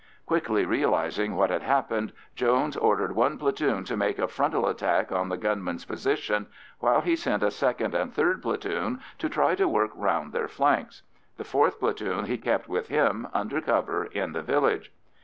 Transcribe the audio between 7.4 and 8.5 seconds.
a second and third